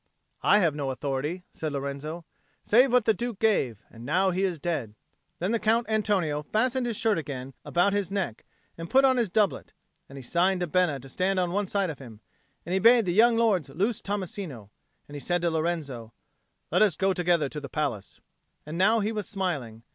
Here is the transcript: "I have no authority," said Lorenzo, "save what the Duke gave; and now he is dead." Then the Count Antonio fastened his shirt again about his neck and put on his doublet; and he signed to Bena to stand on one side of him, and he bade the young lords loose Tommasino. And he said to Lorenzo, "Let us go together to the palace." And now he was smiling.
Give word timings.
"I 0.41 0.57
have 0.57 0.73
no 0.73 0.89
authority," 0.89 1.43
said 1.53 1.71
Lorenzo, 1.73 2.25
"save 2.63 2.91
what 2.91 3.05
the 3.05 3.13
Duke 3.13 3.37
gave; 3.37 3.83
and 3.91 4.03
now 4.03 4.31
he 4.31 4.41
is 4.43 4.57
dead." 4.57 4.95
Then 5.37 5.51
the 5.51 5.59
Count 5.59 5.85
Antonio 5.87 6.41
fastened 6.41 6.87
his 6.87 6.97
shirt 6.97 7.19
again 7.19 7.53
about 7.63 7.93
his 7.93 8.09
neck 8.09 8.43
and 8.79 8.89
put 8.89 9.05
on 9.05 9.17
his 9.17 9.29
doublet; 9.29 9.73
and 10.09 10.17
he 10.17 10.23
signed 10.23 10.61
to 10.61 10.65
Bena 10.65 10.99
to 10.99 11.07
stand 11.07 11.37
on 11.37 11.51
one 11.51 11.67
side 11.67 11.91
of 11.91 11.99
him, 11.99 12.21
and 12.65 12.73
he 12.73 12.79
bade 12.79 13.05
the 13.05 13.13
young 13.13 13.37
lords 13.37 13.69
loose 13.69 14.01
Tommasino. 14.01 14.71
And 15.07 15.13
he 15.15 15.19
said 15.19 15.43
to 15.43 15.51
Lorenzo, 15.51 16.13
"Let 16.71 16.81
us 16.81 16.95
go 16.95 17.13
together 17.13 17.47
to 17.49 17.59
the 17.61 17.69
palace." 17.69 18.19
And 18.65 18.79
now 18.79 19.01
he 19.01 19.11
was 19.11 19.29
smiling. 19.29 19.83